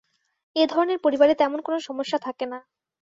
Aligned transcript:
এ-ধরনের 0.55 0.99
পরিবারে 0.99 1.33
তেমন 1.35 1.59
কোনো 1.61 1.77
সমস্যা 1.79 2.17
থাকে 2.19 2.45
না। 2.45 2.59